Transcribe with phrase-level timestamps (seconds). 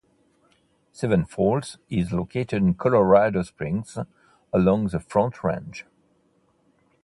[0.91, 3.99] Seven Falls is located in Colorado Springs
[4.51, 5.85] along the Front Range.